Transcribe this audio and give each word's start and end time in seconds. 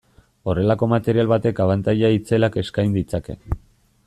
Horrelako 0.53 0.87
material 0.93 1.29
batek 1.33 1.61
abantaila 1.67 2.13
itzelak 2.17 2.61
eskain 2.63 2.97
ditzake. 3.01 3.39